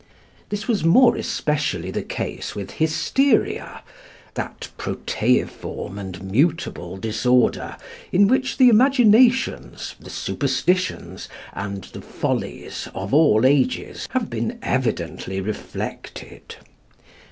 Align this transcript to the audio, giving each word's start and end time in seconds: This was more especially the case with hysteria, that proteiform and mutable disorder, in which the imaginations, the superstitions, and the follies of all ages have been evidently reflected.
This 0.49 0.67
was 0.67 0.83
more 0.83 1.15
especially 1.15 1.91
the 1.91 2.01
case 2.01 2.55
with 2.55 2.71
hysteria, 2.71 3.83
that 4.33 4.71
proteiform 4.75 5.99
and 5.99 6.23
mutable 6.23 6.97
disorder, 6.97 7.75
in 8.11 8.27
which 8.27 8.57
the 8.57 8.67
imaginations, 8.67 9.93
the 9.99 10.09
superstitions, 10.09 11.29
and 11.53 11.83
the 11.83 12.01
follies 12.01 12.87
of 12.95 13.13
all 13.13 13.45
ages 13.45 14.07
have 14.09 14.27
been 14.27 14.57
evidently 14.63 15.39
reflected. 15.39 16.55